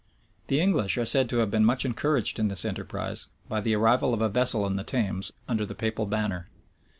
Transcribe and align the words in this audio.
The 0.47 0.59
English 0.59 0.97
are 0.97 1.05
said 1.05 1.29
to 1.29 1.37
have 1.37 1.51
been 1.51 1.63
much 1.63 1.85
encouraged, 1.85 2.39
in 2.39 2.47
this 2.47 2.65
enterprise, 2.65 3.27
by 3.47 3.61
the 3.61 3.75
arrival 3.75 4.15
of 4.15 4.21
a 4.23 4.29
vessel 4.29 4.65
in 4.65 4.75
the 4.75 4.83
Thames 4.83 5.31
under 5.47 5.63
the 5.63 5.75
papal 5.75 6.07
banner. 6.07 6.47